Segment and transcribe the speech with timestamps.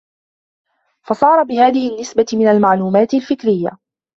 [1.03, 3.77] فَصَارَ بِهَذِهِ النِّسْبَةِ مِنْ الْمَعْلُومَاتِ الْفِكْرِيَّةِ